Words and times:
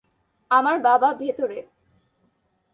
আমার 0.51 0.77
বাবা 0.79 1.09
ভেতরে। 1.13 1.59